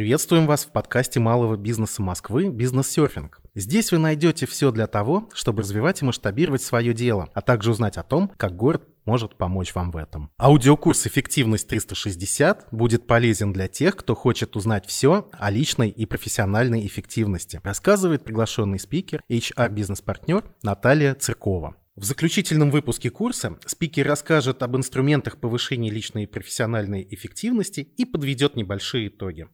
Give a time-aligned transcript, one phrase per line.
[0.00, 3.42] Приветствуем вас в подкасте малого бизнеса Москвы «Бизнес-серфинг».
[3.54, 7.98] Здесь вы найдете все для того, чтобы развивать и масштабировать свое дело, а также узнать
[7.98, 10.30] о том, как город может помочь вам в этом.
[10.40, 16.86] Аудиокурс «Эффективность 360» будет полезен для тех, кто хочет узнать все о личной и профессиональной
[16.86, 21.76] эффективности, рассказывает приглашенный спикер, HR-бизнес-партнер Наталья Циркова.
[21.96, 28.56] В заключительном выпуске курса спикер расскажет об инструментах повышения личной и профессиональной эффективности и подведет
[28.56, 29.46] небольшие итоги.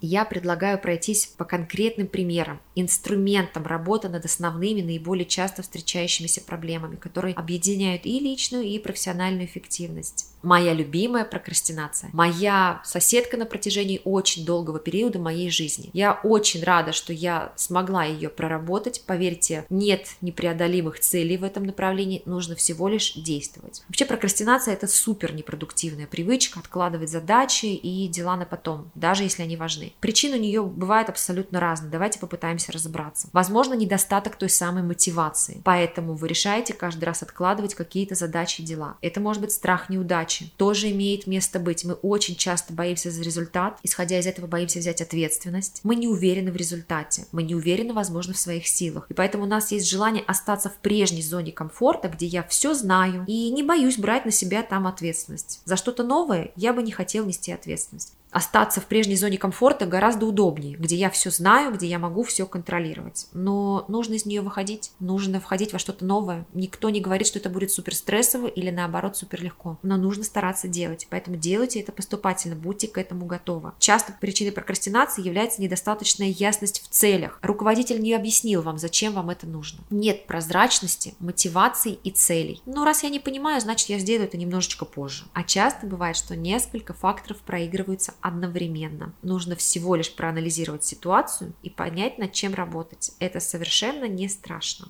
[0.00, 7.34] Я предлагаю пройтись по конкретным примерам, инструментам работы над основными, наиболее часто встречающимися проблемами, которые
[7.34, 10.26] объединяют и личную, и профессиональную эффективность.
[10.42, 12.10] Моя любимая прокрастинация.
[12.12, 15.90] Моя соседка на протяжении очень долгого периода моей жизни.
[15.92, 19.02] Я очень рада, что я смогла ее проработать.
[19.04, 23.82] Поверьте, нет непреодолимых целей в этом направлении, нужно всего лишь действовать.
[23.88, 29.56] Вообще прокрастинация это супер непродуктивная привычка откладывать задачи и дела на потом, даже если они
[29.56, 29.92] важны.
[30.00, 31.90] Причины у нее бывают абсолютно разные.
[31.90, 33.28] Давайте попытаемся разобраться.
[33.32, 35.60] Возможно, недостаток той самой мотивации.
[35.64, 38.96] Поэтому вы решаете каждый раз откладывать какие-то задачи и дела.
[39.00, 40.52] Это может быть страх неудачи.
[40.56, 41.84] Тоже имеет место быть.
[41.84, 43.78] Мы очень часто боимся за результат.
[43.82, 45.80] Исходя из этого, боимся взять ответственность.
[45.82, 47.26] Мы не уверены в результате.
[47.32, 49.06] Мы не уверены, возможно, в своих силах.
[49.08, 53.24] И поэтому у нас есть желание остаться в прежней зоне комфорта, где я все знаю
[53.26, 55.60] и не боюсь брать на себя там ответственность.
[55.64, 60.26] За что-то новое я бы не хотел нести ответственность остаться в прежней зоне комфорта гораздо
[60.26, 63.26] удобнее, где я все знаю, где я могу все контролировать.
[63.32, 66.46] Но нужно из нее выходить, нужно входить во что-то новое.
[66.54, 69.78] Никто не говорит, что это будет супер стрессово или наоборот супер легко.
[69.82, 71.06] Но нужно стараться делать.
[71.10, 73.72] Поэтому делайте это поступательно, будьте к этому готовы.
[73.78, 77.38] Часто причиной прокрастинации является недостаточная ясность в целях.
[77.42, 79.80] Руководитель не объяснил вам, зачем вам это нужно.
[79.90, 82.62] Нет прозрачности, мотивации и целей.
[82.66, 85.24] Но раз я не понимаю, значит я сделаю это немножечко позже.
[85.32, 89.12] А часто бывает, что несколько факторов проигрываются одновременно.
[89.22, 93.12] Нужно всего лишь проанализировать ситуацию и понять, над чем работать.
[93.18, 94.88] Это совершенно не страшно.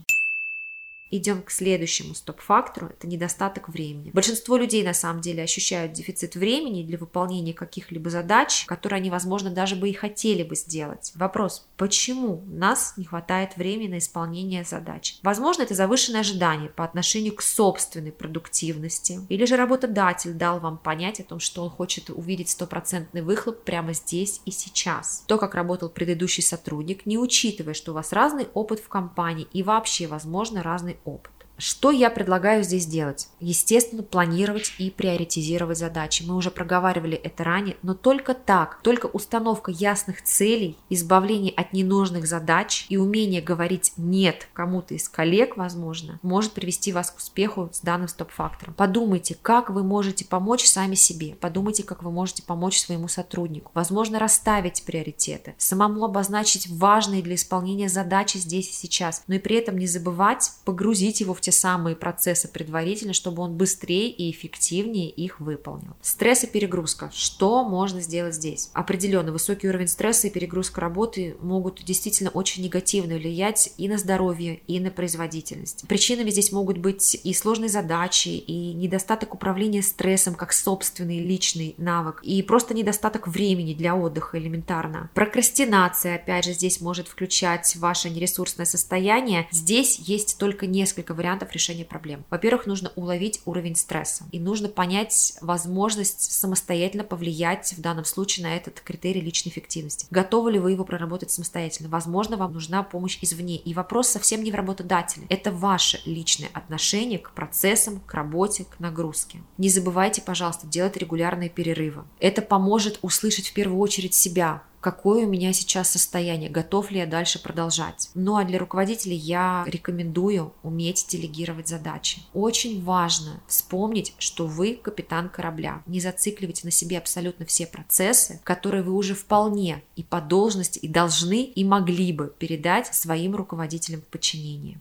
[1.11, 4.11] Идем к следующему стоп-фактору, это недостаток времени.
[4.13, 9.51] Большинство людей на самом деле ощущают дефицит времени для выполнения каких-либо задач, которые они, возможно,
[9.51, 11.13] даже бы и хотели бы сделать.
[11.15, 15.19] Вопрос, почему у нас не хватает времени на исполнение задач?
[15.23, 21.21] Возможно, это завышенное ожидание по отношению к собственной продуктивности, или же работодатель дал вам понять
[21.21, 25.25] о том, что он хочет увидеть стопроцентный выхлоп прямо здесь и сейчас.
[25.27, 29.63] То, как работал предыдущий сотрудник, не учитывая, что у вас разный опыт в компании и
[29.63, 31.38] вообще, возможно, разный опыт.
[31.59, 33.27] Что я предлагаю здесь делать?
[33.41, 36.23] Естественно, планировать и приоритизировать задачи.
[36.23, 42.29] Мы уже проговаривали это ранее, но только так, только установка ясных целей, избавление от ненужных
[42.29, 47.81] задач и умение говорить «нет» кому-то из коллег, возможно, может привести вас к успеху с
[47.81, 48.75] данным стоп-фактором.
[48.75, 51.35] Подумайте, как вы можете помочь сами себе.
[51.41, 53.73] Подумайте, как вы можете помочь своему сотруднику.
[53.75, 59.57] Возможно, расставить приоритеты, самому обозначить важные для исполнения задачи здесь и сейчас, но и при
[59.57, 65.09] этом не забывать погрузить его в те самые процессы предварительно, чтобы он быстрее и эффективнее
[65.09, 65.97] их выполнил.
[66.03, 67.10] Стресс и перегрузка.
[67.14, 68.69] Что можно сделать здесь?
[68.75, 74.60] Определенно, высокий уровень стресса и перегрузка работы могут действительно очень негативно влиять и на здоровье,
[74.66, 75.88] и на производительность.
[75.88, 82.20] Причинами здесь могут быть и сложные задачи, и недостаток управления стрессом как собственный личный навык,
[82.22, 85.09] и просто недостаток времени для отдыха элементарно.
[85.15, 89.48] Прокрастинация, опять же, здесь может включать ваше нересурсное состояние.
[89.50, 92.25] Здесь есть только несколько вариантов вариантов решения проблем.
[92.31, 98.56] Во-первых, нужно уловить уровень стресса и нужно понять возможность самостоятельно повлиять в данном случае на
[98.56, 100.06] этот критерий личной эффективности.
[100.10, 101.88] Готовы ли вы его проработать самостоятельно?
[101.88, 103.56] Возможно, вам нужна помощь извне.
[103.56, 105.27] И вопрос совсем не в работодателе.
[105.28, 109.41] Это ваше личное отношение к процессам, к работе, к нагрузке.
[109.59, 112.04] Не забывайте, пожалуйста, делать регулярные перерывы.
[112.21, 117.07] Это поможет услышать в первую очередь себя, какое у меня сейчас состояние, готов ли я
[117.07, 118.09] дальше продолжать.
[118.15, 122.23] Ну а для руководителей я рекомендую уметь делегировать задачи.
[122.33, 125.83] Очень важно вспомнить, что вы капитан корабля.
[125.85, 130.89] Не зацикливайте на себе абсолютно все процессы, которые вы уже вполне и по должности и
[130.89, 134.81] должны и могли бы передать своим руководителям в подчинении.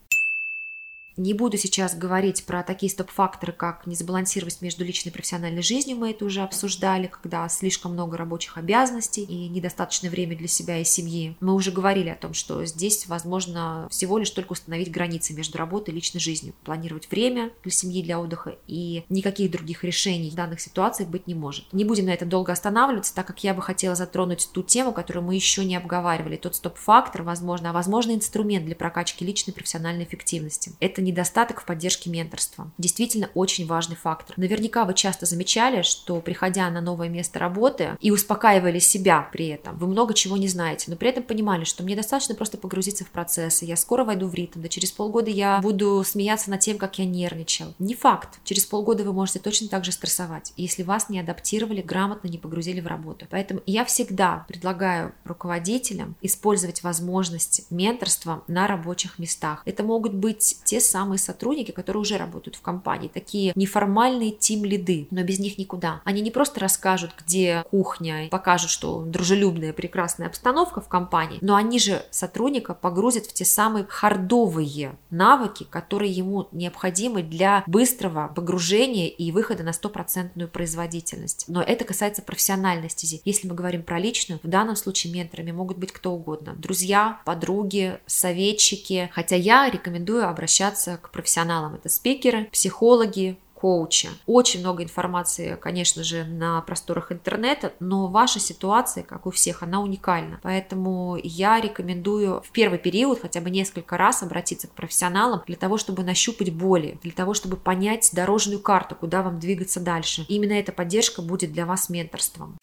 [1.18, 6.12] Не буду сейчас говорить про такие стоп-факторы, как несбалансированность между личной и профессиональной жизнью, мы
[6.12, 11.36] это уже обсуждали, когда слишком много рабочих обязанностей и недостаточное время для себя и семьи.
[11.40, 15.90] Мы уже говорили о том, что здесь возможно всего лишь только установить границы между работой
[15.90, 20.62] и личной жизнью, планировать время для семьи, для отдыха, и никаких других решений в данных
[20.62, 21.74] ситуациях быть не может.
[21.74, 25.26] Не будем на этом долго останавливаться, так как я бы хотела затронуть ту тему, которую
[25.26, 30.04] мы еще не обговаривали, тот стоп-фактор, возможно, а возможно инструмент для прокачки личной и профессиональной
[30.04, 30.74] эффективности.
[30.80, 32.72] Это недостаток в поддержке менторства.
[32.78, 34.36] Действительно очень важный фактор.
[34.38, 39.78] Наверняка вы часто замечали, что приходя на новое место работы и успокаивали себя при этом,
[39.78, 43.10] вы много чего не знаете, но при этом понимали, что мне достаточно просто погрузиться в
[43.10, 47.00] процессы, я скоро войду в ритм, да через полгода я буду смеяться над тем, как
[47.00, 47.74] я нервничал.
[47.80, 48.40] Не факт.
[48.44, 52.82] Через полгода вы можете точно так же стрессовать, если вас не адаптировали, грамотно не погрузили
[52.82, 53.26] в работу.
[53.30, 59.62] Поэтому я всегда предлагаю руководителям использовать возможности менторства на рабочих местах.
[59.66, 65.24] Это могут быть те самые сотрудники, которые уже работают в компании, такие неформальные тим-лиды, но
[65.24, 66.02] без них никуда.
[66.04, 71.80] Они не просто расскажут, где кухня, покажут, что дружелюбная, прекрасная обстановка в компании, но они
[71.80, 79.32] же сотрудника погрузят в те самые хардовые навыки, которые ему необходимы для быстрого погружения и
[79.32, 81.46] выхода на стопроцентную производительность.
[81.48, 83.22] Но это касается профессиональной стези.
[83.26, 86.54] Если мы говорим про личную, в данном случае менторами могут быть кто угодно.
[86.58, 89.10] Друзья, подруги, советчики.
[89.14, 91.76] Хотя я рекомендую обращаться к профессионалам.
[91.76, 94.10] Это спикеры, психологи, коуча.
[94.28, 99.82] Очень много информации, конечно же, на просторах интернета, но ваша ситуация, как у всех, она
[99.82, 100.40] уникальна.
[100.44, 105.78] Поэтому я рекомендую в первый период хотя бы несколько раз обратиться к профессионалам для того,
[105.78, 110.26] чтобы нащупать боли, для того, чтобы понять дорожную карту, куда вам двигаться дальше.
[110.28, 112.58] Именно эта поддержка будет для вас менторством.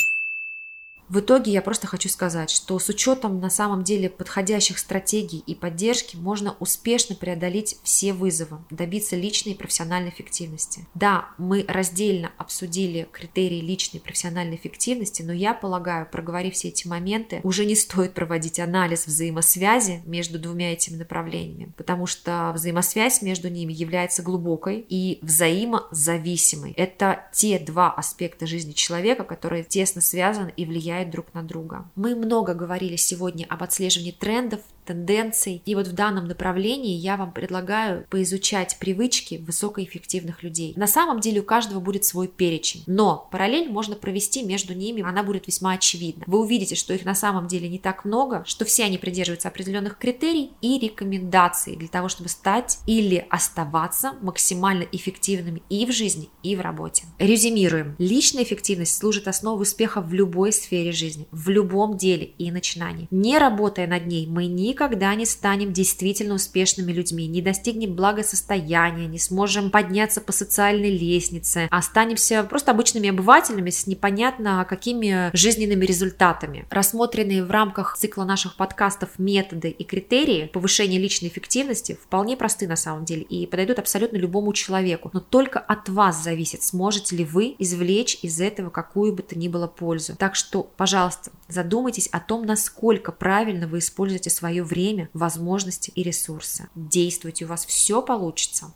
[1.09, 5.55] В итоге я просто хочу сказать, что с учетом на самом деле подходящих стратегий и
[5.55, 10.87] поддержки можно успешно преодолеть все вызовы, добиться личной и профессиональной эффективности.
[10.95, 16.87] Да, мы раздельно обсудили критерии личной и профессиональной эффективности, но я полагаю, проговорив все эти
[16.87, 23.51] моменты, уже не стоит проводить анализ взаимосвязи между двумя этими направлениями, потому что взаимосвязь между
[23.51, 26.73] ними является глубокой и взаимозависимой.
[26.73, 31.91] Это те два аспекта жизни человека, которые тесно связаны и влияют влияют друг на друга.
[31.97, 35.63] Мы много говорили сегодня об отслеживании трендов, тенденций.
[35.65, 40.73] И вот в данном направлении я вам предлагаю поизучать привычки высокоэффективных людей.
[40.77, 45.23] На самом деле у каждого будет свой перечень, но параллель можно провести между ними, она
[45.23, 46.25] будет весьма очевидна.
[46.27, 49.99] Вы увидите, что их на самом деле не так много, что все они придерживаются определенных
[49.99, 56.57] критерий и рекомендаций для того, чтобы стать или оставаться максимально эффективными и в жизни, и
[56.57, 57.05] в работе.
[57.19, 57.95] Резюмируем.
[57.99, 63.09] Личная эффективность служит основой успеха в любой сфере жизни, в любом деле и начинании.
[63.11, 69.07] Не работая над ней, мы не никогда не станем действительно успешными людьми, не достигнем благосостояния,
[69.07, 75.85] не сможем подняться по социальной лестнице, а останемся просто обычными обывателями с непонятно какими жизненными
[75.85, 76.67] результатами.
[76.71, 82.75] Рассмотренные в рамках цикла наших подкастов методы и критерии повышения личной эффективности вполне просты на
[82.75, 85.11] самом деле и подойдут абсолютно любому человеку.
[85.13, 89.47] Но только от вас зависит, сможете ли вы извлечь из этого какую бы то ни
[89.47, 90.17] было пользу.
[90.17, 94.31] Так что, пожалуйста, задумайтесь о том, насколько правильно вы используете
[94.65, 96.69] время, возможности и ресурсы.
[96.75, 98.75] Действуйте, у вас все получится.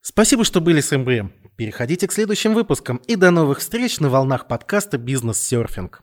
[0.00, 1.32] Спасибо, что были с МБМ.
[1.56, 6.02] Переходите к следующим выпускам и до новых встреч на волнах подкаста «Бизнес-серфинг».